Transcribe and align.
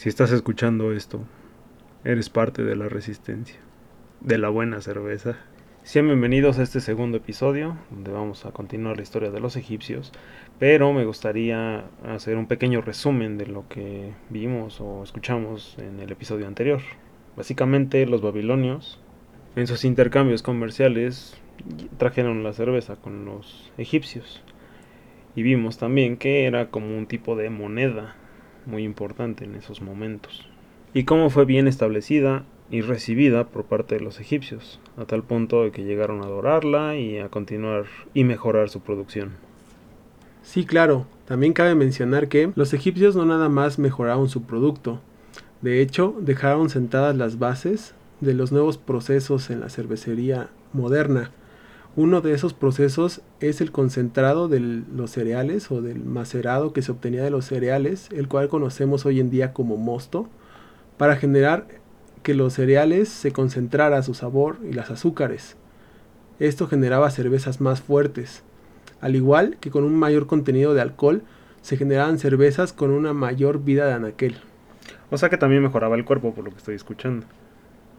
Si 0.00 0.08
estás 0.08 0.32
escuchando 0.32 0.92
esto, 0.92 1.20
eres 2.04 2.30
parte 2.30 2.64
de 2.64 2.74
la 2.74 2.88
resistencia, 2.88 3.60
de 4.22 4.38
la 4.38 4.48
buena 4.48 4.80
cerveza. 4.80 5.36
Sean 5.82 6.06
bienvenidos 6.06 6.58
a 6.58 6.62
este 6.62 6.80
segundo 6.80 7.18
episodio, 7.18 7.76
donde 7.90 8.10
vamos 8.10 8.46
a 8.46 8.50
continuar 8.50 8.96
la 8.96 9.02
historia 9.02 9.30
de 9.30 9.40
los 9.40 9.56
egipcios, 9.56 10.10
pero 10.58 10.94
me 10.94 11.04
gustaría 11.04 11.84
hacer 12.02 12.38
un 12.38 12.46
pequeño 12.46 12.80
resumen 12.80 13.36
de 13.36 13.48
lo 13.48 13.68
que 13.68 14.14
vimos 14.30 14.80
o 14.80 15.02
escuchamos 15.02 15.76
en 15.76 16.00
el 16.00 16.10
episodio 16.10 16.46
anterior. 16.46 16.80
Básicamente 17.36 18.06
los 18.06 18.22
babilonios, 18.22 18.98
en 19.54 19.66
sus 19.66 19.84
intercambios 19.84 20.42
comerciales, 20.42 21.36
trajeron 21.98 22.42
la 22.42 22.54
cerveza 22.54 22.96
con 22.96 23.26
los 23.26 23.70
egipcios. 23.76 24.42
Y 25.36 25.42
vimos 25.42 25.76
también 25.76 26.16
que 26.16 26.46
era 26.46 26.70
como 26.70 26.96
un 26.96 27.06
tipo 27.06 27.36
de 27.36 27.50
moneda 27.50 28.16
muy 28.70 28.84
importante 28.84 29.44
en 29.44 29.54
esos 29.54 29.82
momentos. 29.82 30.46
Y 30.94 31.04
cómo 31.04 31.28
fue 31.30 31.44
bien 31.44 31.68
establecida 31.68 32.44
y 32.70 32.80
recibida 32.82 33.48
por 33.48 33.64
parte 33.64 33.96
de 33.96 34.00
los 34.00 34.20
egipcios, 34.20 34.80
a 34.96 35.04
tal 35.04 35.22
punto 35.22 35.64
de 35.64 35.72
que 35.72 35.84
llegaron 35.84 36.20
a 36.20 36.26
adorarla 36.26 36.96
y 36.96 37.18
a 37.18 37.28
continuar 37.28 37.86
y 38.14 38.24
mejorar 38.24 38.70
su 38.70 38.80
producción. 38.80 39.32
Sí, 40.42 40.64
claro, 40.64 41.06
también 41.26 41.52
cabe 41.52 41.74
mencionar 41.74 42.28
que 42.28 42.52
los 42.54 42.72
egipcios 42.72 43.16
no 43.16 43.24
nada 43.26 43.48
más 43.48 43.78
mejoraron 43.78 44.28
su 44.28 44.44
producto, 44.44 45.00
de 45.60 45.82
hecho 45.82 46.14
dejaron 46.20 46.70
sentadas 46.70 47.16
las 47.16 47.38
bases 47.38 47.94
de 48.20 48.34
los 48.34 48.52
nuevos 48.52 48.78
procesos 48.78 49.50
en 49.50 49.60
la 49.60 49.68
cervecería 49.68 50.48
moderna, 50.72 51.32
uno 51.96 52.20
de 52.20 52.32
esos 52.32 52.54
procesos 52.54 53.20
es 53.40 53.60
el 53.60 53.72
concentrado 53.72 54.48
de 54.48 54.60
los 54.60 55.10
cereales 55.10 55.70
o 55.70 55.82
del 55.82 56.04
macerado 56.04 56.72
que 56.72 56.82
se 56.82 56.92
obtenía 56.92 57.24
de 57.24 57.30
los 57.30 57.46
cereales, 57.46 58.08
el 58.12 58.28
cual 58.28 58.48
conocemos 58.48 59.06
hoy 59.06 59.18
en 59.18 59.30
día 59.30 59.52
como 59.52 59.76
mosto, 59.76 60.28
para 60.96 61.16
generar 61.16 61.66
que 62.22 62.34
los 62.34 62.54
cereales 62.54 63.08
se 63.08 63.32
concentrara 63.32 64.02
su 64.02 64.14
sabor 64.14 64.58
y 64.68 64.72
las 64.72 64.90
azúcares. 64.90 65.56
Esto 66.38 66.68
generaba 66.68 67.10
cervezas 67.10 67.60
más 67.60 67.80
fuertes, 67.80 68.42
al 69.00 69.16
igual 69.16 69.56
que 69.60 69.70
con 69.70 69.84
un 69.84 69.94
mayor 69.94 70.26
contenido 70.26 70.74
de 70.74 70.80
alcohol 70.80 71.22
se 71.62 71.76
generaban 71.76 72.18
cervezas 72.18 72.72
con 72.72 72.90
una 72.90 73.12
mayor 73.12 73.64
vida 73.64 73.86
de 73.86 73.94
anaquel. 73.94 74.36
O 75.10 75.18
sea 75.18 75.28
que 75.28 75.38
también 75.38 75.62
mejoraba 75.62 75.96
el 75.96 76.04
cuerpo 76.04 76.34
por 76.34 76.44
lo 76.44 76.50
que 76.50 76.58
estoy 76.58 76.74
escuchando. 76.76 77.26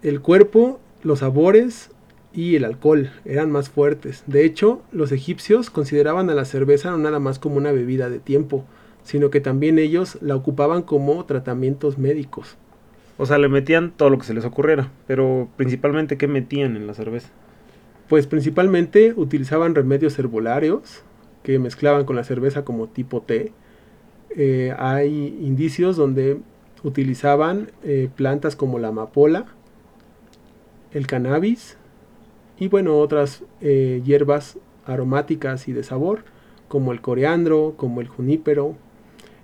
El 0.02 0.22
cuerpo, 0.22 0.80
los 1.04 1.20
sabores, 1.20 1.92
y 2.34 2.56
el 2.56 2.66
alcohol 2.66 3.10
eran 3.26 3.52
más 3.52 3.70
fuertes. 3.70 4.24
De 4.28 4.46
hecho, 4.46 4.82
los 4.92 5.12
egipcios 5.12 5.70
consideraban 5.70 6.30
a 6.30 6.34
la 6.34 6.46
cerveza 6.46 6.92
no 6.92 6.98
nada 6.98 7.20
más 7.20 7.40
como 7.40 7.58
una 7.58 7.72
bebida 7.72 8.10
de 8.10 8.20
tiempo, 8.20 8.66
sino 9.04 9.30
que 9.30 9.42
también 9.42 9.80
ellos 9.80 10.18
la 10.22 10.36
ocupaban 10.36 10.84
como 10.84 11.26
tratamientos 11.26 11.98
médicos. 11.98 12.58
O 13.18 13.26
sea, 13.26 13.38
le 13.38 13.50
metían 13.50 13.92
todo 13.92 14.10
lo 14.10 14.18
que 14.18 14.26
se 14.26 14.34
les 14.34 14.46
ocurriera, 14.46 14.90
pero 15.08 15.50
principalmente 15.58 16.18
¿qué 16.18 16.28
metían 16.28 16.76
en 16.76 16.88
la 16.88 16.94
cerveza? 16.94 17.30
Pues 18.08 18.28
principalmente 18.28 19.14
utilizaban 19.16 19.76
remedios 19.76 20.18
herbolarios 20.18 21.04
que 21.44 21.60
mezclaban 21.60 22.06
con 22.06 22.16
la 22.16 22.24
cerveza 22.24 22.64
como 22.64 22.88
tipo 22.88 23.22
té. 23.22 23.52
Eh, 24.36 24.74
hay 24.78 25.38
indicios 25.42 25.98
donde 25.98 26.40
utilizaban 26.84 27.72
eh, 27.84 28.10
plantas 28.16 28.56
como 28.56 28.80
la 28.80 28.90
amapola, 28.90 29.46
el 30.92 31.08
cannabis, 31.08 31.78
y 32.62 32.68
bueno, 32.68 33.00
otras 33.00 33.44
eh, 33.60 34.04
hierbas 34.06 34.60
aromáticas 34.86 35.68
y 35.68 35.74
de 35.74 35.82
sabor, 35.82 36.24
como 36.68 36.92
el 36.92 37.02
coriandro, 37.02 37.74
como 37.76 38.02
el 38.02 38.08
junípero 38.08 38.76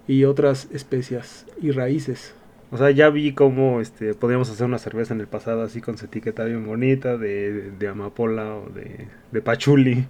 y 0.07 0.25
otras 0.25 0.67
especias 0.71 1.47
y 1.59 1.71
raíces. 1.71 2.35
O 2.69 2.77
sea, 2.77 2.91
ya 2.91 3.09
vi 3.09 3.33
cómo 3.33 3.81
este, 3.81 4.13
podíamos 4.13 4.51
hacer 4.51 4.67
una 4.67 4.77
cerveza 4.77 5.15
en 5.15 5.21
el 5.21 5.25
pasado 5.25 5.63
así 5.63 5.81
con 5.81 5.97
su 5.97 6.05
etiqueta 6.05 6.45
bien 6.45 6.63
bonita 6.63 7.17
de, 7.17 7.71
de 7.71 7.87
amapola 7.87 8.53
o 8.53 8.69
de, 8.69 9.07
de 9.31 9.41
pachuli. 9.41 10.05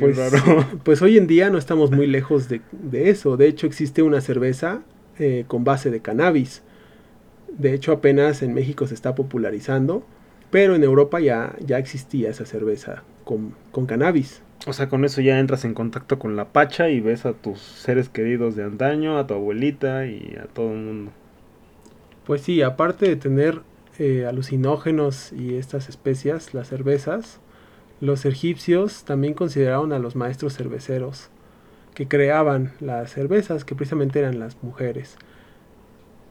Pues, 0.00 0.18
pues, 0.84 1.02
hoy 1.02 1.18
en 1.18 1.26
día 1.26 1.50
no 1.50 1.58
estamos 1.58 1.90
muy 1.90 2.06
lejos 2.06 2.48
de, 2.48 2.62
de 2.72 3.10
eso. 3.10 3.36
De 3.36 3.46
hecho, 3.46 3.66
existe 3.66 4.00
una 4.00 4.22
cerveza 4.22 4.80
eh, 5.18 5.44
con 5.48 5.64
base 5.64 5.90
de 5.90 6.00
cannabis. 6.00 6.62
De 7.58 7.74
hecho, 7.74 7.92
apenas 7.92 8.42
en 8.42 8.54
México 8.54 8.86
se 8.86 8.94
está 8.94 9.14
popularizando 9.14 10.06
pero 10.52 10.76
en 10.76 10.84
Europa 10.84 11.18
ya, 11.18 11.56
ya 11.64 11.78
existía 11.78 12.28
esa 12.28 12.44
cerveza 12.44 13.02
con, 13.24 13.54
con 13.72 13.86
cannabis. 13.86 14.42
O 14.66 14.74
sea, 14.74 14.90
con 14.90 15.06
eso 15.06 15.22
ya 15.22 15.38
entras 15.40 15.64
en 15.64 15.72
contacto 15.72 16.18
con 16.18 16.36
la 16.36 16.52
pacha 16.52 16.90
y 16.90 17.00
ves 17.00 17.24
a 17.24 17.32
tus 17.32 17.58
seres 17.58 18.10
queridos 18.10 18.54
de 18.54 18.62
antaño, 18.62 19.18
a 19.18 19.26
tu 19.26 19.32
abuelita 19.32 20.06
y 20.06 20.36
a 20.38 20.44
todo 20.44 20.72
el 20.72 20.78
mundo. 20.78 21.12
Pues 22.26 22.42
sí, 22.42 22.60
aparte 22.60 23.08
de 23.08 23.16
tener 23.16 23.62
eh, 23.98 24.26
alucinógenos 24.28 25.32
y 25.32 25.56
estas 25.56 25.88
especias, 25.88 26.52
las 26.52 26.68
cervezas, 26.68 27.40
los 28.00 28.26
egipcios 28.26 29.04
también 29.04 29.32
consideraron 29.32 29.94
a 29.94 29.98
los 29.98 30.16
maestros 30.16 30.54
cerveceros 30.54 31.30
que 31.94 32.08
creaban 32.08 32.72
las 32.78 33.10
cervezas, 33.10 33.64
que 33.64 33.74
precisamente 33.74 34.18
eran 34.18 34.38
las 34.38 34.62
mujeres. 34.62 35.16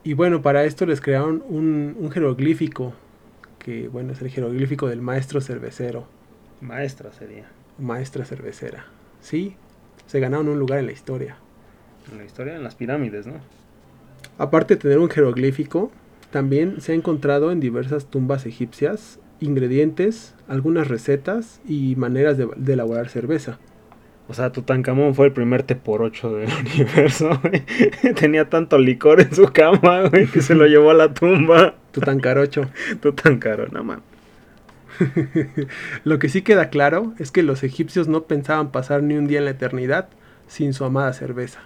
Y 0.04 0.14
bueno, 0.14 0.44
para 0.44 0.64
esto 0.64 0.86
les 0.86 1.02
crearon 1.02 1.44
un, 1.50 1.96
un 2.00 2.12
jeroglífico 2.12 2.94
que 3.64 3.88
bueno, 3.88 4.14
es 4.14 4.22
el 4.22 4.30
jeroglífico 4.30 4.88
del 4.88 5.02
maestro 5.02 5.42
cervecero. 5.42 6.08
Maestra 6.62 7.12
sería. 7.14 7.46
Maestra 7.78 8.26
cervecera. 8.26 8.86
Sí, 9.22 9.56
se 10.08 10.20
ganaron 10.20 10.50
un 10.50 10.60
lugar 10.60 10.80
en 10.80 10.88
la 10.88 10.92
historia. 10.92 11.38
En 12.12 12.18
la 12.18 12.26
historia, 12.26 12.56
en 12.56 12.64
las 12.64 12.76
pirámides, 12.76 13.28
¿no? 13.28 13.36
Aparte 14.38 14.76
de 14.76 14.82
tener 14.82 15.00
un 15.00 15.10
jeroglífico, 15.10 15.92
también 16.32 16.82
se 16.82 16.92
ha 16.92 16.96
encontrado 16.96 17.52
en 17.52 17.60
diversas 17.60 18.08
tumbas 18.08 18.46
egipcias 18.46 19.20
ingredientes, 19.40 20.36
algunas 20.48 20.88
recetas 20.88 21.62
y 21.68 21.96
maneras 21.96 22.38
de, 22.38 22.74
elaborar 22.74 23.10
cerveza. 23.10 23.60
O 24.28 24.34
sea, 24.34 24.52
Tutankamón 24.52 25.14
fue 25.14 25.26
el 25.28 25.34
primer 25.34 25.64
té 25.64 25.76
por 25.76 26.02
ocho 26.02 26.32
del 26.34 26.50
universo, 26.74 27.42
Tenía 28.16 28.50
tanto 28.50 28.78
licor 28.78 29.20
en 29.20 29.34
su 29.36 29.46
cama, 29.46 30.08
güey, 30.10 30.28
que 30.28 30.42
se 30.42 30.56
lo 30.56 30.66
llevó 30.68 30.92
a 30.92 30.94
la 30.94 31.14
tumba. 31.14 31.76
Tutankarocho. 31.92 32.70
Tutankaro, 33.02 33.68
no 33.68 33.84
man. 33.84 34.02
Lo 36.04 36.20
que 36.20 36.30
sí 36.30 36.42
queda 36.42 36.70
claro 36.70 37.14
es 37.18 37.32
que 37.32 37.44
los 37.44 37.64
egipcios 37.64 38.08
no 38.08 38.24
pensaban 38.24 38.72
pasar 38.72 39.04
ni 39.04 39.16
un 39.16 39.28
día 39.28 39.40
en 39.40 39.46
la 39.46 39.52
eternidad 39.52 40.10
sin 40.48 40.74
su 40.74 40.86
amada 40.86 41.14
cerveza. 41.14 41.62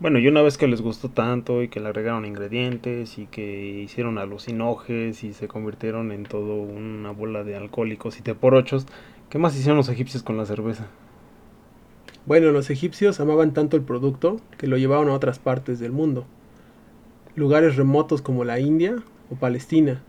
Bueno, 0.00 0.18
y 0.18 0.26
una 0.26 0.42
vez 0.42 0.58
que 0.58 0.66
les 0.66 0.82
gustó 0.82 1.10
tanto 1.10 1.62
y 1.62 1.68
que 1.68 1.78
le 1.78 1.86
agregaron 1.86 2.24
ingredientes 2.24 3.18
y 3.18 3.26
que 3.26 3.82
hicieron 3.84 4.18
alucinojes 4.18 5.22
y 5.22 5.32
se 5.32 5.46
convirtieron 5.46 6.10
en 6.10 6.24
todo 6.24 6.56
una 6.56 7.12
bola 7.12 7.44
de 7.44 7.54
alcohólicos 7.54 8.18
y 8.18 8.22
teporochos, 8.22 8.86
¿qué 9.30 9.38
más 9.38 9.54
hicieron 9.54 9.76
los 9.76 9.88
egipcios 9.88 10.24
con 10.24 10.36
la 10.36 10.44
cerveza? 10.44 10.88
Bueno, 12.26 12.50
los 12.50 12.68
egipcios 12.70 13.20
amaban 13.20 13.54
tanto 13.54 13.76
el 13.76 13.84
producto 13.84 14.40
que 14.58 14.66
lo 14.66 14.76
llevaban 14.76 15.08
a 15.08 15.14
otras 15.14 15.38
partes 15.38 15.78
del 15.78 15.92
mundo. 15.92 16.24
Lugares 17.36 17.76
remotos 17.76 18.22
como 18.22 18.42
la 18.42 18.58
India 18.58 18.96
o 19.32 19.36
Palestina. 19.36 20.02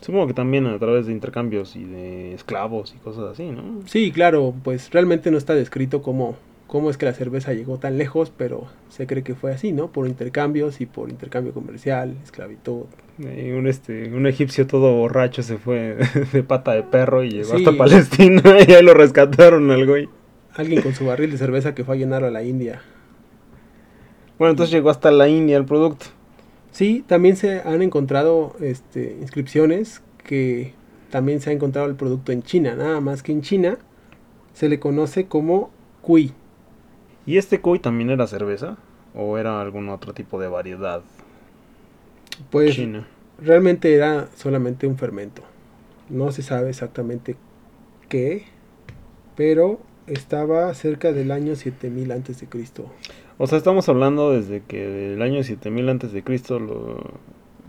Supongo 0.00 0.26
que 0.26 0.34
también 0.34 0.66
a 0.66 0.78
través 0.78 1.06
de 1.06 1.12
intercambios 1.12 1.76
y 1.76 1.84
de 1.84 2.34
esclavos 2.34 2.94
y 2.94 2.98
cosas 2.98 3.32
así, 3.32 3.50
¿no? 3.50 3.80
Sí, 3.86 4.12
claro, 4.12 4.54
pues 4.62 4.90
realmente 4.90 5.30
no 5.30 5.38
está 5.38 5.54
descrito 5.54 6.02
cómo, 6.02 6.36
cómo 6.66 6.90
es 6.90 6.98
que 6.98 7.06
la 7.06 7.14
cerveza 7.14 7.54
llegó 7.54 7.78
tan 7.78 7.96
lejos, 7.96 8.30
pero 8.36 8.66
se 8.90 9.06
cree 9.06 9.22
que 9.22 9.34
fue 9.34 9.52
así, 9.52 9.72
¿no? 9.72 9.90
Por 9.90 10.06
intercambios 10.06 10.82
y 10.82 10.86
por 10.86 11.08
intercambio 11.08 11.54
comercial, 11.54 12.16
esclavitud. 12.22 12.84
Y 13.18 13.52
un, 13.52 13.66
este, 13.66 14.12
un 14.12 14.26
egipcio 14.26 14.66
todo 14.66 14.92
borracho 14.92 15.42
se 15.42 15.56
fue 15.56 15.96
de 16.32 16.42
pata 16.42 16.72
de 16.72 16.82
perro 16.82 17.24
y 17.24 17.30
llegó 17.30 17.54
hasta 17.54 17.72
Palestina 17.72 18.42
y 18.68 18.72
ahí 18.72 18.82
lo 18.82 18.92
rescataron 18.92 19.70
al 19.70 19.86
güey. 19.86 20.08
Alguien 20.54 20.82
con 20.82 20.94
su 20.94 21.06
barril 21.06 21.30
de 21.30 21.38
cerveza 21.38 21.74
que 21.74 21.82
fue 21.82 21.96
a 21.96 21.98
llenar 21.98 22.24
a 22.24 22.30
la 22.30 22.42
India. 22.42 22.82
Bueno, 24.38 24.50
entonces 24.50 24.72
llegó 24.72 24.90
hasta 24.90 25.10
la 25.10 25.28
India 25.28 25.56
el 25.56 25.64
producto. 25.64 26.06
Sí, 26.74 27.04
también 27.06 27.36
se 27.36 27.60
han 27.60 27.82
encontrado 27.82 28.56
este, 28.58 29.16
inscripciones 29.20 30.02
que 30.24 30.74
también 31.08 31.40
se 31.40 31.50
ha 31.50 31.52
encontrado 31.52 31.86
el 31.86 31.94
producto 31.94 32.32
en 32.32 32.42
China, 32.42 32.74
nada 32.74 33.00
más 33.00 33.22
que 33.22 33.30
en 33.30 33.42
China 33.42 33.78
se 34.54 34.68
le 34.68 34.80
conoce 34.80 35.26
como 35.28 35.70
cuy. 36.02 36.32
¿Y 37.26 37.38
este 37.38 37.60
cuy 37.60 37.78
también 37.78 38.10
era 38.10 38.26
cerveza 38.26 38.76
o 39.14 39.38
era 39.38 39.60
algún 39.60 39.88
otro 39.88 40.14
tipo 40.14 40.40
de 40.40 40.48
variedad? 40.48 41.04
Pues 42.50 42.76
realmente 43.40 43.94
era 43.94 44.28
solamente 44.34 44.88
un 44.88 44.98
fermento. 44.98 45.42
No 46.08 46.32
se 46.32 46.42
sabe 46.42 46.70
exactamente 46.70 47.36
qué, 48.08 48.46
pero 49.36 49.78
estaba 50.06 50.72
cerca 50.74 51.12
del 51.12 51.30
año 51.30 51.56
7000 51.56 52.12
antes 52.12 52.40
de 52.40 52.46
Cristo. 52.46 52.90
O 53.38 53.46
sea, 53.46 53.58
estamos 53.58 53.88
hablando 53.88 54.32
desde 54.32 54.62
que 54.62 54.86
del 54.86 55.22
año 55.22 55.42
7000 55.42 55.88
antes 55.88 56.12
de 56.12 56.22
Cristo 56.22 56.60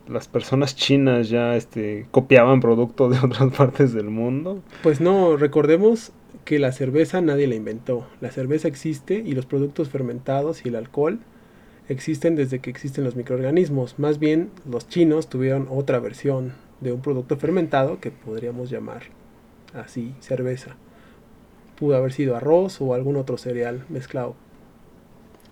las 0.07 0.27
personas 0.27 0.75
chinas 0.75 1.29
ya 1.29 1.55
este 1.55 2.05
copiaban 2.11 2.59
productos 2.61 3.11
de 3.11 3.19
otras 3.25 3.53
partes 3.55 3.93
del 3.93 4.09
mundo. 4.09 4.61
Pues 4.83 5.01
no, 5.01 5.37
recordemos 5.37 6.11
que 6.43 6.59
la 6.59 6.71
cerveza 6.71 7.21
nadie 7.21 7.47
la 7.47 7.55
inventó. 7.55 8.07
La 8.21 8.31
cerveza 8.31 8.67
existe 8.67 9.23
y 9.25 9.33
los 9.33 9.45
productos 9.45 9.89
fermentados 9.89 10.65
y 10.65 10.69
el 10.69 10.75
alcohol 10.75 11.19
existen 11.89 12.35
desde 12.35 12.59
que 12.59 12.69
existen 12.69 13.03
los 13.03 13.15
microorganismos. 13.15 13.97
Más 13.97 14.19
bien, 14.19 14.49
los 14.69 14.87
chinos 14.87 15.27
tuvieron 15.29 15.67
otra 15.69 15.99
versión 15.99 16.53
de 16.81 16.91
un 16.91 17.01
producto 17.01 17.37
fermentado 17.37 17.99
que 17.99 18.11
podríamos 18.11 18.69
llamar 18.69 19.03
así 19.73 20.13
cerveza. 20.19 20.75
Pudo 21.77 21.95
haber 21.97 22.13
sido 22.13 22.35
arroz 22.35 22.79
o 22.81 22.93
algún 22.93 23.15
otro 23.15 23.37
cereal 23.37 23.85
mezclado. 23.89 24.35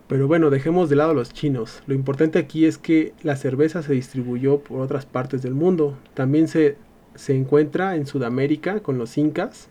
Pero 0.07 0.27
bueno, 0.27 0.49
dejemos 0.49 0.89
de 0.89 0.95
lado 0.95 1.13
los 1.13 1.33
chinos. 1.33 1.81
Lo 1.87 1.95
importante 1.95 2.39
aquí 2.39 2.65
es 2.65 2.77
que 2.77 3.13
la 3.23 3.35
cerveza 3.35 3.81
se 3.81 3.93
distribuyó 3.93 4.59
por 4.59 4.81
otras 4.81 5.05
partes 5.05 5.41
del 5.41 5.53
mundo. 5.53 5.97
También 6.13 6.47
se, 6.47 6.77
se 7.15 7.35
encuentra 7.35 7.95
en 7.95 8.05
Sudamérica 8.05 8.81
con 8.81 8.97
los 8.97 9.17
incas, 9.17 9.69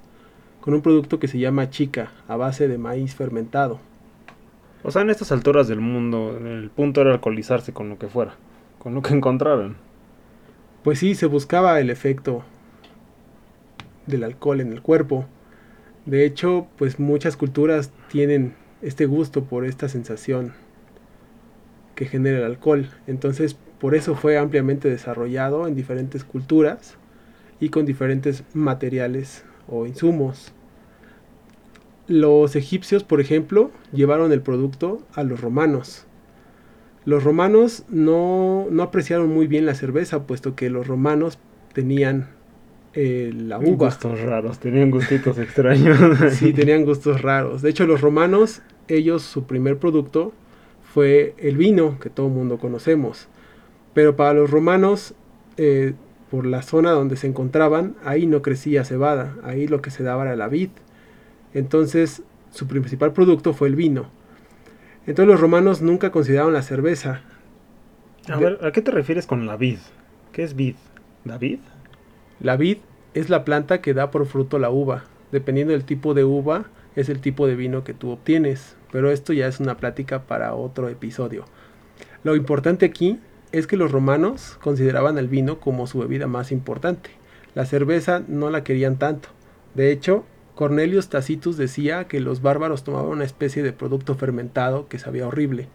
con 0.61 0.75
un 0.75 0.83
producto 0.83 1.19
que 1.19 1.29
se 1.29 1.39
llama 1.39 1.71
chica, 1.71 2.13
a 2.29 2.37
base 2.37 2.69
de 2.69 2.79
maíz 2.79 3.15
fermentado. 3.15 3.79
O 4.85 4.91
sea, 4.91 5.03
en 5.03 5.11
estas 5.11 5.31
alturas 5.31 5.69
del 5.69 5.81
mundo, 5.81 6.37
el 6.37 6.71
punto 6.71 7.03
era 7.03 7.13
alcoholizarse 7.13 7.73
con 7.73 7.89
lo 7.89 7.99
que 7.99 8.09
fuera, 8.09 8.35
con 8.79 8.95
lo 8.95 9.03
que 9.03 9.15
encontraran. 9.15 9.77
Pues 10.83 10.99
sí, 10.99 11.15
se 11.15 11.27
buscaba 11.27 11.79
el 11.79 11.91
efecto 11.91 12.43
del 14.07 14.25
alcohol 14.25 14.61
en 14.61 14.73
el 14.73 14.83
cuerpo. 14.83 15.27
De 16.07 16.25
hecho, 16.25 16.67
pues 16.79 16.99
muchas 16.99 17.37
culturas 17.37 17.93
tienen 18.11 18.55
este 18.83 19.07
gusto 19.07 19.45
por 19.45 19.65
esta 19.65 19.89
sensación 19.89 20.53
que 21.95 22.07
genera 22.07 22.39
el 22.39 22.45
alcohol. 22.45 22.89
Entonces, 23.07 23.57
por 23.79 23.95
eso 23.95 24.17
fue 24.17 24.37
ampliamente 24.37 24.91
desarrollado 24.91 25.67
en 25.67 25.75
diferentes 25.75 26.25
culturas 26.25 26.97
y 27.61 27.69
con 27.69 27.87
diferentes 27.87 28.43
materiales 28.55 29.45
o 29.69 29.87
insumos. 29.87 30.53
Los 32.09 32.57
egipcios, 32.57 33.05
por 33.05 33.21
ejemplo, 33.21 33.71
llevaron 33.93 34.33
el 34.33 34.43
producto 34.43 35.07
a 35.15 35.23
los 35.23 35.41
romanos. 35.41 36.07
Los 37.05 37.23
romanos 37.23 37.85
no, 37.89 38.67
no 38.71 38.83
apreciaron 38.83 39.29
muy 39.29 39.47
bien 39.47 39.67
la 39.67 39.75
cerveza, 39.75 40.27
puesto 40.27 40.57
que 40.57 40.71
los 40.71 40.89
romanos 40.89 41.39
tenían 41.73 42.29
eh, 42.95 43.33
la 43.35 43.59
uva. 43.59 43.87
Gustos 43.87 44.21
raros, 44.21 44.59
tenían 44.59 44.91
gustitos 44.91 45.39
extraños. 45.39 45.99
sí, 46.35 46.53
tenían 46.53 46.85
gustos 46.85 47.23
raros. 47.23 47.63
De 47.63 47.71
hecho, 47.71 47.87
los 47.87 48.01
romanos, 48.01 48.63
ellos, 48.89 49.23
su 49.23 49.45
primer 49.45 49.79
producto 49.79 50.33
fue 50.83 51.35
el 51.39 51.57
vino, 51.57 51.99
que 51.99 52.11
todo 52.11 52.27
el 52.27 52.33
mundo 52.33 52.59
conocemos. 52.59 53.29
Pero 53.95 54.17
para 54.17 54.35
los 54.35 54.51
romanos, 54.51 55.15
eh, 55.57 55.95
por 56.31 56.47
la 56.47 56.63
zona 56.63 56.93
donde 56.93 57.17
se 57.17 57.27
encontraban, 57.27 57.95
ahí 58.05 58.27
no 58.27 58.43
crecía 58.43 58.85
cebada, 58.85 59.37
ahí 59.43 59.67
lo 59.67 59.83
que 59.83 59.91
se 59.91 60.03
daba 60.03 60.25
era 60.25 60.37
la 60.37 60.49
vid. 60.49 60.71
Entonces, 61.55 62.23
su 62.51 62.67
principal 62.67 63.13
producto 63.13 63.53
fue 63.53 63.69
el 63.69 63.77
vino. 63.77 64.11
Entonces 65.07 65.27
los 65.33 65.41
romanos 65.41 65.83
nunca 65.83 66.11
consideraron 66.11 66.53
la 66.53 66.63
cerveza. 66.63 67.23
A 68.29 68.37
ver, 68.37 68.59
¿a 68.63 68.71
qué 68.71 68.83
te 68.83 68.93
refieres 68.93 69.27
con 69.27 69.47
la 69.47 69.57
vid? 69.57 69.79
¿Qué 70.33 70.45
es 70.45 70.55
vid? 70.55 70.77
¿La 71.25 71.39
vid? 71.39 71.59
La 72.43 72.57
vid 72.57 72.79
es 73.15 73.31
la 73.31 73.45
planta 73.45 73.81
que 73.81 73.95
da 73.95 74.11
por 74.11 74.27
fruto 74.27 74.59
la 74.59 74.69
uva. 74.69 75.05
Dependiendo 75.31 75.75
del 75.75 75.85
tipo 75.85 76.13
de 76.13 76.25
uva, 76.25 76.65
es 76.97 77.09
el 77.09 77.21
tipo 77.21 77.47
de 77.47 77.55
vino 77.55 77.85
que 77.85 77.95
tú 77.95 78.11
obtienes. 78.11 78.75
Pero 78.91 79.13
esto 79.13 79.33
ya 79.33 79.47
es 79.47 79.61
una 79.61 79.77
plática 79.77 80.25
para 80.25 80.53
otro 80.55 80.89
episodio. 80.89 81.45
Lo 82.25 82.35
importante 82.35 82.85
aquí 82.85 83.21
es 83.53 83.69
que 83.69 83.77
los 83.77 83.93
romanos 83.93 84.59
consideraban 84.61 85.19
el 85.19 85.29
vino 85.29 85.61
como 85.61 85.87
su 85.87 86.01
bebida 86.01 86.27
más 86.27 86.51
importante. 86.51 87.11
La 87.55 87.65
cerveza 87.65 88.25
no 88.27 88.51
la 88.51 88.65
querían 88.65 88.99
tanto. 88.99 89.29
De 89.77 89.93
hecho, 89.93 90.25
Cornelius 90.57 91.11
Tacitus 91.11 91.57
decía 91.57 92.09
que 92.09 92.19
los 92.19 92.43
bárbaros 92.43 92.83
tomaban 92.83 93.11
una 93.13 93.25
especie 93.25 93.63
de 93.63 93.73
producto 93.73 94.17
fermentado 94.17 94.89
que 94.89 94.99
sabía 94.99 95.29
horrible. 95.29 95.69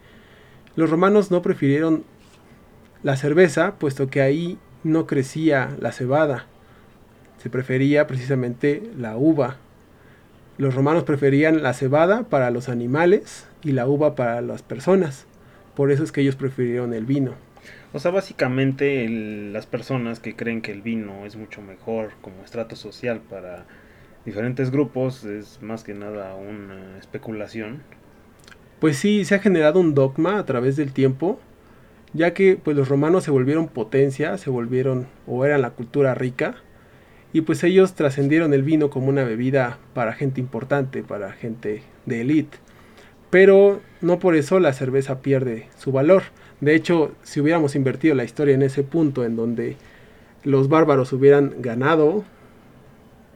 Los 0.76 0.90
romanos 0.90 1.32
no 1.32 1.42
prefirieron 1.42 2.04
la 3.04 3.16
cerveza, 3.16 3.76
puesto 3.80 4.10
que 4.10 4.22
ahí 4.22 4.58
no 4.84 5.08
crecía 5.08 5.76
la 5.80 5.94
cebada. 5.94 6.46
Se 7.48 7.52
prefería 7.52 8.08
precisamente 8.08 8.84
la 8.98 9.16
uva. 9.16 9.56
Los 10.58 10.76
romanos 10.76 11.06
preferían 11.06 11.64
la 11.64 11.72
cebada 11.72 12.24
para 12.24 12.52
los 12.52 12.68
animales 12.68 13.48
y 13.64 13.72
la 13.72 13.88
uva 13.88 14.16
para 14.16 14.42
las 14.42 14.64
personas. 14.64 15.28
Por 15.74 15.90
eso 15.90 16.04
es 16.04 16.12
que 16.12 16.20
ellos 16.20 16.36
prefirieron 16.36 16.94
el 16.94 17.06
vino. 17.06 17.36
O 17.94 18.00
sea, 18.00 18.12
básicamente 18.12 19.08
las 19.08 19.66
personas 19.66 20.20
que 20.20 20.36
creen 20.36 20.62
que 20.62 20.74
el 20.74 20.82
vino 20.82 21.26
es 21.26 21.38
mucho 21.38 21.62
mejor 21.62 22.12
como 22.20 22.44
estrato 22.44 22.76
social 22.76 23.22
para 23.22 23.64
diferentes 24.26 24.70
grupos 24.70 25.24
es 25.24 25.62
más 25.62 25.86
que 25.86 25.94
nada 25.94 26.36
una 26.36 26.98
especulación. 27.00 27.82
Pues 28.82 28.98
sí, 28.98 29.24
se 29.24 29.36
ha 29.36 29.40
generado 29.40 29.80
un 29.80 29.96
dogma 29.96 30.38
a 30.38 30.46
través 30.46 30.76
del 30.76 30.92
tiempo, 30.92 31.40
ya 32.12 32.34
que 32.34 32.58
pues 32.62 32.76
los 32.76 32.90
romanos 32.90 33.24
se 33.24 33.32
volvieron 33.32 33.70
potencia, 33.70 34.38
se 34.38 34.50
volvieron 34.50 35.08
o 35.28 35.46
eran 35.46 35.62
la 35.62 35.70
cultura 35.70 36.14
rica, 36.14 36.58
y 37.34 37.42
pues 37.42 37.64
ellos 37.64 37.94
trascendieron 37.94 38.54
el 38.54 38.64
vino 38.64 38.90
como 38.90 39.08
una 39.08 39.24
bebida 39.24 39.78
para 39.94 40.14
gente 40.14 40.42
importante, 40.42 41.04
para 41.04 41.32
gente 41.32 41.84
de 42.06 42.22
élite. 42.22 42.58
Pero 43.30 43.82
no 44.02 44.20
por 44.20 44.36
eso 44.36 44.60
la 44.60 44.74
cerveza 44.74 45.22
pierde 45.22 45.68
su 45.78 45.92
valor. 45.92 46.24
De 46.62 46.76
hecho, 46.76 47.12
si 47.24 47.42
hubiéramos 47.42 47.76
invertido 47.76 48.16
la 48.16 48.24
historia 48.24 48.56
en 48.56 48.62
ese 48.62 48.84
punto 48.84 49.26
en 49.26 49.36
donde 49.36 49.76
los 50.44 50.70
bárbaros 50.70 51.12
hubieran 51.14 51.56
ganado 51.60 52.24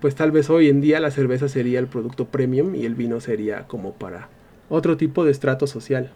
pues 0.01 0.15
tal 0.15 0.31
vez 0.31 0.49
hoy 0.49 0.67
en 0.67 0.81
día 0.81 0.99
la 0.99 1.11
cerveza 1.11 1.47
sería 1.47 1.77
el 1.77 1.85
producto 1.85 2.25
premium 2.25 2.73
y 2.73 2.85
el 2.85 2.95
vino 2.95 3.21
sería 3.21 3.67
como 3.67 3.93
para 3.93 4.29
otro 4.67 4.97
tipo 4.97 5.23
de 5.23 5.31
estrato 5.31 5.67
social. 5.67 6.11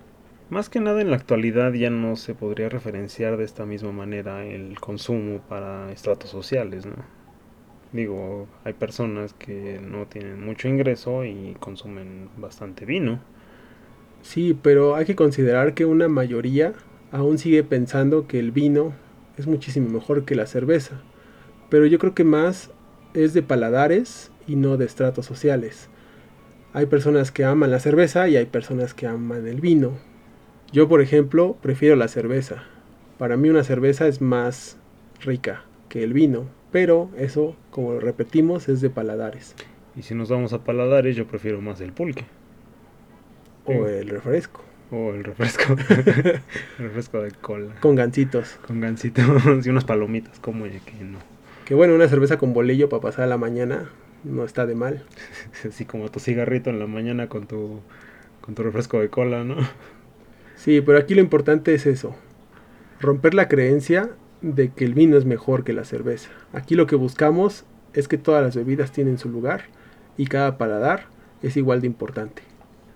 Más 0.49 0.69
que 0.69 0.79
nada 0.79 1.01
en 1.01 1.11
la 1.11 1.17
actualidad 1.17 1.71
ya 1.73 1.91
no 1.91 2.15
se 2.15 2.33
podría 2.33 2.67
referenciar 2.67 3.37
de 3.37 3.43
esta 3.43 3.65
misma 3.65 3.91
manera 3.91 4.43
el 4.43 4.79
consumo 4.79 5.39
para 5.47 5.91
estratos 5.91 6.31
sociales, 6.31 6.87
¿no? 6.87 6.95
Digo, 7.95 8.49
hay 8.65 8.73
personas 8.73 9.33
que 9.33 9.79
no 9.81 10.05
tienen 10.07 10.45
mucho 10.45 10.67
ingreso 10.67 11.23
y 11.23 11.55
consumen 11.61 12.27
bastante 12.35 12.83
vino. 12.83 13.21
Sí, 14.21 14.53
pero 14.61 14.95
hay 14.95 15.05
que 15.05 15.15
considerar 15.15 15.73
que 15.73 15.85
una 15.85 16.09
mayoría 16.09 16.73
aún 17.13 17.37
sigue 17.37 17.63
pensando 17.63 18.27
que 18.27 18.37
el 18.37 18.51
vino 18.51 18.91
es 19.37 19.47
muchísimo 19.47 19.89
mejor 19.89 20.25
que 20.25 20.35
la 20.35 20.45
cerveza. 20.45 21.03
Pero 21.69 21.85
yo 21.85 21.97
creo 21.97 22.13
que 22.13 22.25
más 22.25 22.69
es 23.13 23.33
de 23.33 23.43
paladares 23.43 24.29
y 24.45 24.57
no 24.57 24.75
de 24.75 24.83
estratos 24.83 25.25
sociales. 25.25 25.87
Hay 26.73 26.87
personas 26.87 27.31
que 27.31 27.45
aman 27.45 27.71
la 27.71 27.79
cerveza 27.79 28.27
y 28.27 28.35
hay 28.35 28.45
personas 28.45 28.93
que 28.93 29.07
aman 29.07 29.47
el 29.47 29.61
vino. 29.61 29.93
Yo, 30.73 30.89
por 30.89 30.99
ejemplo, 30.99 31.55
prefiero 31.61 31.95
la 31.95 32.09
cerveza. 32.09 32.65
Para 33.17 33.37
mí 33.37 33.49
una 33.49 33.63
cerveza 33.63 34.05
es 34.05 34.19
más 34.19 34.75
rica 35.21 35.63
que 35.87 36.03
el 36.03 36.11
vino, 36.11 36.49
pero 36.75 37.09
eso, 37.17 37.55
como 37.71 37.93
lo 37.93 38.01
repetimos, 38.01 38.67
es 38.67 38.81
de 38.81 38.89
paladares. 38.89 39.55
Y 39.95 40.01
si 40.01 40.13
nos 40.13 40.27
vamos 40.27 40.51
a 40.51 40.65
paladares, 40.65 41.15
yo 41.15 41.25
prefiero 41.25 41.61
más 41.61 41.79
el 41.79 41.93
pulque. 41.93 42.25
O 43.63 43.87
el 43.87 44.09
refresco. 44.09 44.61
O 44.91 45.13
el 45.13 45.23
refresco. 45.23 45.73
el 45.89 46.41
refresco 46.77 47.21
de 47.21 47.31
cola. 47.31 47.75
Con 47.79 47.95
gancitos. 47.95 48.59
Con 48.67 48.81
gancitos 48.81 49.25
y 49.65 49.69
unas 49.69 49.85
palomitas, 49.85 50.37
como 50.41 50.65
ya 50.65 50.81
que 50.81 51.01
no. 51.01 51.19
Que 51.63 51.75
bueno, 51.75 51.95
una 51.95 52.09
cerveza 52.09 52.37
con 52.37 52.51
bolillo 52.51 52.89
para 52.89 53.01
pasar 53.01 53.23
a 53.23 53.27
la 53.27 53.37
mañana 53.37 53.89
no 54.25 54.43
está 54.43 54.65
de 54.65 54.75
mal. 54.75 55.05
Así 55.65 55.85
como 55.85 56.11
tu 56.11 56.19
cigarrito 56.19 56.71
en 56.71 56.79
la 56.79 56.87
mañana 56.87 57.29
con 57.29 57.47
tu, 57.47 57.79
con 58.41 58.53
tu 58.53 58.63
refresco 58.63 58.99
de 58.99 59.07
cola, 59.07 59.45
¿no? 59.45 59.55
Sí, 60.57 60.81
pero 60.81 60.97
aquí 60.97 61.15
lo 61.15 61.21
importante 61.21 61.73
es 61.73 61.85
eso. 61.85 62.17
Romper 62.99 63.33
la 63.33 63.47
creencia 63.47 64.09
de 64.53 64.69
que 64.69 64.85
el 64.85 64.93
vino 64.93 65.17
es 65.17 65.25
mejor 65.25 65.63
que 65.63 65.73
la 65.73 65.85
cerveza. 65.85 66.29
Aquí 66.53 66.75
lo 66.75 66.85
que 66.85 66.95
buscamos 66.95 67.65
es 67.93 68.07
que 68.07 68.19
todas 68.19 68.43
las 68.43 68.55
bebidas 68.55 68.91
tienen 68.91 69.17
su 69.17 69.27
lugar 69.27 69.63
y 70.17 70.27
cada 70.27 70.59
paladar 70.59 71.07
es 71.41 71.57
igual 71.57 71.81
de 71.81 71.87
importante. 71.87 72.43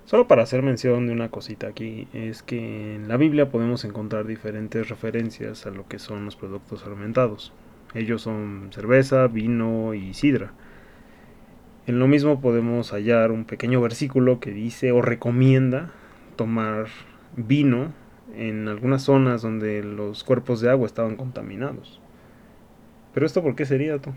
Solo 0.06 0.27
para 0.27 0.44
hacer 0.44 0.62
mención 0.62 1.08
de 1.08 1.13
una 1.13 1.29
cosita 1.29 1.68
aquí, 1.68 2.08
es 2.13 2.44
que 2.44 2.96
en 2.96 3.08
la 3.08 3.18
Biblia 3.18 3.50
podemos 3.50 3.84
encontrar 3.84 4.27
diferentes 4.27 4.89
referencias 4.89 5.65
a 5.65 5.72
lo 5.72 5.88
que 5.88 5.98
son 5.98 6.25
los 6.25 6.36
productos 6.36 6.84
fermentados. 6.84 7.51
Ellos 7.96 8.22
son 8.22 8.70
cerveza, 8.72 9.27
vino 9.27 9.96
y 9.96 10.13
sidra. 10.13 10.53
En 11.88 11.98
lo 11.98 12.08
mismo 12.08 12.41
podemos 12.41 12.91
hallar 12.91 13.32
un 13.32 13.46
pequeño 13.46 13.82
versículo 13.82 14.39
que 14.39 14.51
dice 14.51 14.91
o 14.91 15.01
recomienda 15.01 15.91
tomar 16.36 16.88
vino 17.36 17.91
en 18.36 18.68
algunas 18.68 19.04
zonas 19.04 19.42
donde 19.42 19.84
los 19.84 20.24
cuerpos 20.24 20.62
de 20.62 20.70
agua 20.70 20.86
estaban 20.86 21.16
contaminados. 21.16 22.00
¿Pero 23.14 23.26
esto 23.26 23.42
por 23.42 23.56
qué 23.56 23.66
sería 23.66 23.98
tú? 24.00 24.12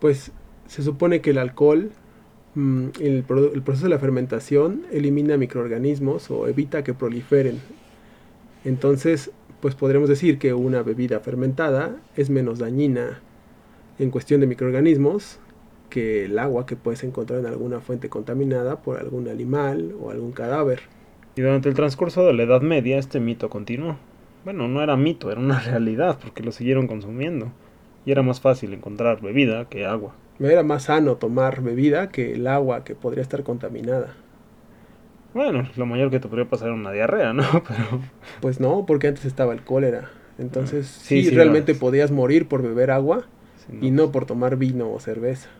Pues 0.00 0.32
se 0.66 0.82
supone 0.82 1.20
que 1.20 1.30
el 1.30 1.38
alcohol, 1.38 1.90
mm, 2.54 2.86
el, 3.00 3.24
el 3.54 3.62
proceso 3.62 3.86
de 3.86 3.90
la 3.90 3.98
fermentación, 3.98 4.82
elimina 4.92 5.36
microorganismos 5.36 6.30
o 6.30 6.46
evita 6.48 6.84
que 6.84 6.94
proliferen. 6.94 7.60
Entonces, 8.64 9.30
pues 9.60 9.74
podremos 9.74 10.08
decir 10.08 10.38
que 10.38 10.54
una 10.54 10.82
bebida 10.82 11.20
fermentada 11.20 11.96
es 12.16 12.30
menos 12.30 12.58
dañina 12.58 13.20
en 13.98 14.10
cuestión 14.10 14.40
de 14.40 14.46
microorganismos 14.46 15.38
que 15.90 16.24
el 16.24 16.38
agua 16.38 16.64
que 16.64 16.76
puedes 16.76 17.04
encontrar 17.04 17.40
en 17.40 17.46
alguna 17.46 17.80
fuente 17.80 18.08
contaminada 18.08 18.80
por 18.80 18.98
algún 18.98 19.28
animal 19.28 19.94
o 20.00 20.10
algún 20.10 20.32
cadáver. 20.32 20.80
Y 21.36 21.42
durante 21.42 21.68
el 21.68 21.74
transcurso 21.74 22.26
de 22.26 22.32
la 22.34 22.42
Edad 22.42 22.60
Media 22.62 22.98
este 22.98 23.20
mito 23.20 23.48
continuó. 23.48 23.96
Bueno, 24.44 24.68
no 24.68 24.82
era 24.82 24.96
mito, 24.96 25.30
era 25.30 25.40
una 25.40 25.60
realidad 25.64 26.18
porque 26.20 26.42
lo 26.42 26.52
siguieron 26.52 26.86
consumiendo. 26.86 27.52
Y 28.06 28.12
era 28.12 28.22
más 28.22 28.40
fácil 28.40 28.72
encontrar 28.72 29.20
bebida 29.20 29.68
que 29.68 29.86
agua. 29.86 30.14
Era 30.38 30.62
más 30.62 30.84
sano 30.84 31.16
tomar 31.16 31.60
bebida 31.62 32.08
que 32.08 32.32
el 32.32 32.46
agua 32.46 32.82
que 32.82 32.94
podría 32.94 33.22
estar 33.22 33.42
contaminada. 33.42 34.14
Bueno, 35.34 35.68
lo 35.76 35.86
mayor 35.86 36.10
que 36.10 36.18
te 36.18 36.28
podría 36.28 36.48
pasar 36.48 36.68
era 36.68 36.76
una 36.76 36.90
diarrea, 36.92 37.32
¿no? 37.32 37.42
Pero... 37.68 38.00
Pues 38.40 38.58
no, 38.58 38.84
porque 38.86 39.08
antes 39.08 39.24
estaba 39.26 39.52
el 39.52 39.62
cólera. 39.62 40.10
Entonces, 40.38 40.86
Ah, 40.98 41.00
sí, 41.04 41.22
sí, 41.22 41.28
sí, 41.28 41.34
realmente 41.36 41.74
no. 41.74 41.78
podías 41.78 42.10
morir 42.10 42.48
por 42.48 42.62
beber 42.62 42.90
agua 42.90 43.26
Sí, 43.66 43.78
y 43.82 43.90
no 43.90 44.10
por 44.10 44.24
tomar 44.24 44.56
vino 44.56 44.90
o 44.90 44.98
cerveza. 44.98 45.50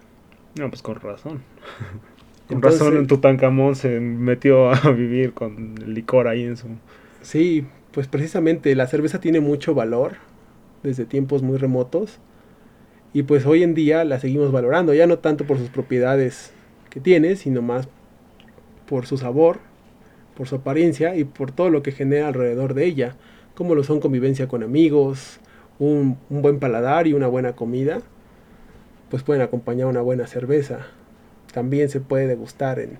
No, 0.58 0.68
pues 0.70 0.80
con 0.82 0.96
razón. 0.96 1.42
Con 2.50 2.56
Entonces- 2.58 2.80
razón 2.80 2.96
en 2.96 3.06
Tutankamón 3.06 3.76
se 3.76 4.00
metió 4.00 4.70
a 4.72 4.90
vivir 4.90 5.32
con 5.32 5.76
el 5.80 5.94
licor 5.94 6.26
ahí 6.26 6.42
en 6.42 6.56
su... 6.56 6.66
Sí, 7.22 7.64
pues 7.92 8.08
precisamente 8.08 8.74
la 8.74 8.86
cerveza 8.88 9.20
tiene 9.20 9.38
mucho 9.40 9.72
valor 9.72 10.14
desde 10.82 11.04
tiempos 11.04 11.42
muy 11.42 11.58
remotos 11.58 12.18
y 13.12 13.22
pues 13.22 13.46
hoy 13.46 13.62
en 13.62 13.74
día 13.74 14.04
la 14.04 14.18
seguimos 14.18 14.50
valorando, 14.50 14.94
ya 14.94 15.06
no 15.06 15.18
tanto 15.18 15.44
por 15.44 15.58
sus 15.58 15.68
propiedades 15.68 16.52
que 16.90 16.98
tiene, 17.00 17.36
sino 17.36 17.62
más 17.62 17.88
por 18.88 19.06
su 19.06 19.16
sabor, 19.16 19.58
por 20.36 20.48
su 20.48 20.56
apariencia 20.56 21.14
y 21.16 21.22
por 21.24 21.52
todo 21.52 21.70
lo 21.70 21.82
que 21.84 21.92
genera 21.92 22.26
alrededor 22.28 22.74
de 22.74 22.84
ella, 22.86 23.16
como 23.54 23.74
lo 23.76 23.84
son 23.84 24.00
convivencia 24.00 24.48
con 24.48 24.62
amigos, 24.64 25.38
un, 25.78 26.18
un 26.30 26.42
buen 26.42 26.58
paladar 26.58 27.06
y 27.06 27.12
una 27.12 27.26
buena 27.28 27.52
comida, 27.54 28.00
pues 29.08 29.22
pueden 29.22 29.42
acompañar 29.42 29.86
una 29.86 30.00
buena 30.00 30.26
cerveza. 30.26 30.86
También 31.52 31.88
se 31.88 32.00
puede 32.00 32.26
degustar 32.26 32.78
en, 32.78 32.98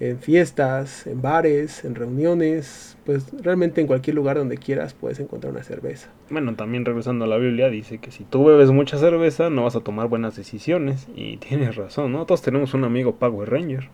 en 0.00 0.18
fiestas, 0.18 1.06
en 1.06 1.22
bares, 1.22 1.84
en 1.84 1.94
reuniones, 1.94 2.96
pues 3.06 3.26
realmente 3.42 3.80
en 3.80 3.86
cualquier 3.86 4.16
lugar 4.16 4.36
donde 4.36 4.58
quieras 4.58 4.94
puedes 4.94 5.20
encontrar 5.20 5.52
una 5.52 5.62
cerveza. 5.62 6.08
Bueno, 6.28 6.54
también 6.54 6.84
regresando 6.84 7.24
a 7.24 7.28
la 7.28 7.36
Biblia 7.36 7.68
dice 7.68 7.98
que 7.98 8.10
si 8.10 8.24
tú 8.24 8.44
bebes 8.44 8.70
mucha 8.70 8.98
cerveza 8.98 9.48
no 9.48 9.64
vas 9.64 9.76
a 9.76 9.80
tomar 9.80 10.08
buenas 10.08 10.34
decisiones. 10.36 11.06
Y 11.14 11.36
tienes 11.48 11.76
razón, 11.76 12.12
¿no? 12.12 12.26
Todos 12.26 12.42
tenemos 12.42 12.74
un 12.74 12.84
amigo 12.84 13.16
Power 13.16 13.50
Ranger. 13.50 13.88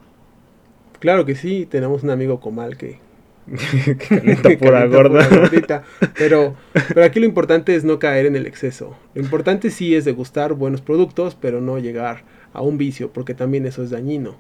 Claro 0.99 1.25
que 1.25 1.35
sí, 1.35 1.67
tenemos 1.67 2.03
un 2.03 2.11
amigo 2.11 2.41
comal 2.41 2.77
que 2.77 2.99
que 4.43 4.59
pura 4.59 4.87
gorda. 4.87 5.29
pura 5.29 5.83
pero, 6.17 6.55
pero 6.73 7.05
aquí 7.05 7.21
lo 7.21 7.27
importante 7.27 7.75
es 7.75 7.85
no 7.85 7.99
caer 7.99 8.27
en 8.27 8.37
el 8.37 8.47
exceso. 8.47 8.97
Lo 9.15 9.23
importante 9.23 9.71
sí 9.71 9.95
es 9.95 10.05
degustar 10.05 10.55
buenos 10.55 10.81
productos, 10.81 11.35
pero 11.35 11.61
no 11.61 11.79
llegar 11.79 12.25
a 12.53 12.63
un 12.63 12.79
vicio, 12.79 13.11
porque 13.13 13.35
también 13.35 13.67
eso 13.67 13.83
es 13.83 13.91
dañino. 13.91 14.37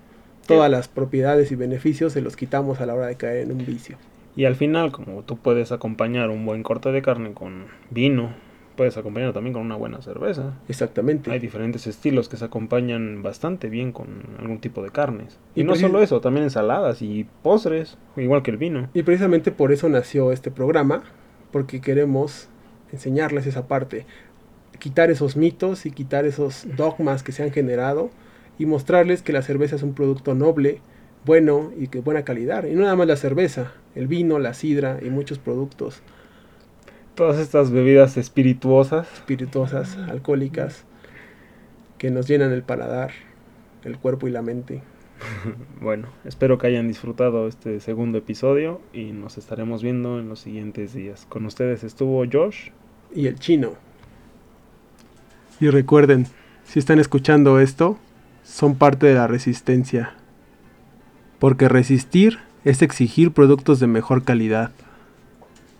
Todas 0.46 0.70
las 0.70 0.88
propiedades 0.88 1.52
y 1.52 1.56
beneficios 1.56 2.14
se 2.14 2.22
los 2.22 2.34
quitamos 2.34 2.80
a 2.80 2.86
la 2.86 2.94
hora 2.94 3.06
de 3.06 3.16
caer 3.16 3.42
en 3.42 3.52
un 3.52 3.66
vicio. 3.66 3.98
Y 4.34 4.44
al 4.44 4.56
final, 4.56 4.92
como 4.92 5.22
tú 5.22 5.36
puedes 5.36 5.72
acompañar 5.72 6.30
un 6.30 6.46
buen 6.46 6.62
corte 6.62 6.90
de 6.90 7.02
carne 7.02 7.32
con 7.34 7.66
vino, 7.90 8.32
puedes 8.78 8.96
acompañarlo 8.96 9.34
también 9.34 9.52
con 9.52 9.62
una 9.62 9.74
buena 9.74 10.00
cerveza. 10.00 10.54
Exactamente. 10.68 11.32
Hay 11.32 11.40
diferentes 11.40 11.88
estilos 11.88 12.28
que 12.28 12.36
se 12.36 12.44
acompañan 12.44 13.24
bastante 13.24 13.68
bien 13.68 13.90
con 13.90 14.22
algún 14.38 14.60
tipo 14.60 14.84
de 14.84 14.90
carnes. 14.90 15.36
Y, 15.56 15.62
Y 15.62 15.64
no 15.64 15.74
solo 15.74 16.00
eso, 16.00 16.20
también 16.20 16.44
ensaladas 16.44 17.02
y 17.02 17.26
postres, 17.42 17.98
igual 18.16 18.44
que 18.44 18.52
el 18.52 18.56
vino. 18.56 18.88
Y 18.94 19.02
precisamente 19.02 19.50
por 19.50 19.72
eso 19.72 19.88
nació 19.88 20.30
este 20.30 20.52
programa, 20.52 21.02
porque 21.50 21.80
queremos 21.80 22.48
enseñarles 22.92 23.48
esa 23.48 23.66
parte, 23.66 24.06
quitar 24.78 25.10
esos 25.10 25.36
mitos 25.36 25.84
y 25.84 25.90
quitar 25.90 26.24
esos 26.24 26.64
dogmas 26.76 27.24
que 27.24 27.32
se 27.32 27.42
han 27.42 27.50
generado 27.50 28.10
y 28.60 28.66
mostrarles 28.66 29.22
que 29.22 29.32
la 29.32 29.42
cerveza 29.42 29.74
es 29.74 29.82
un 29.82 29.94
producto 29.94 30.36
noble, 30.36 30.80
bueno 31.24 31.72
y 31.76 31.88
de 31.88 32.00
buena 32.00 32.22
calidad. 32.22 32.64
Y 32.64 32.74
no 32.74 32.82
nada 32.82 32.94
más 32.94 33.08
la 33.08 33.16
cerveza, 33.16 33.72
el 33.96 34.06
vino, 34.06 34.38
la 34.38 34.54
sidra 34.54 35.00
y 35.02 35.10
muchos 35.10 35.40
productos 35.40 36.00
Todas 37.18 37.38
estas 37.40 37.72
bebidas 37.72 38.16
espirituosas 38.16 39.12
espirituosas, 39.12 39.96
alcohólicas, 39.96 40.84
que 41.98 42.12
nos 42.12 42.28
llenan 42.28 42.52
el 42.52 42.62
paladar, 42.62 43.10
el 43.82 43.98
cuerpo 43.98 44.28
y 44.28 44.30
la 44.30 44.40
mente. 44.40 44.82
Bueno, 45.80 46.06
espero 46.24 46.58
que 46.58 46.68
hayan 46.68 46.86
disfrutado 46.86 47.48
este 47.48 47.80
segundo 47.80 48.18
episodio 48.18 48.80
y 48.92 49.10
nos 49.10 49.36
estaremos 49.36 49.82
viendo 49.82 50.20
en 50.20 50.28
los 50.28 50.38
siguientes 50.38 50.94
días. 50.94 51.26
Con 51.28 51.44
ustedes 51.44 51.82
estuvo 51.82 52.24
Josh. 52.32 52.70
y 53.12 53.26
el 53.26 53.40
chino. 53.40 53.72
Y 55.58 55.70
recuerden, 55.70 56.28
si 56.62 56.78
están 56.78 57.00
escuchando 57.00 57.58
esto, 57.58 57.98
son 58.44 58.76
parte 58.76 59.08
de 59.08 59.14
la 59.14 59.26
resistencia. 59.26 60.14
Porque 61.40 61.68
resistir 61.68 62.38
es 62.64 62.80
exigir 62.80 63.32
productos 63.32 63.80
de 63.80 63.88
mejor 63.88 64.22
calidad. 64.22 64.70